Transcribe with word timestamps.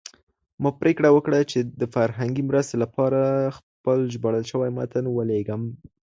ما 0.61 0.69
پرېکړه 0.81 1.09
وکړه 1.13 1.39
چې 1.51 1.59
د 1.81 1.83
فرهنګي 1.95 2.43
مرستې 2.49 2.75
لپاره 2.83 3.21
خپل 3.57 3.99
ژباړل 4.13 4.43
شوی 4.51 4.69
متن 4.77 5.05
ولیږم. 5.09 5.61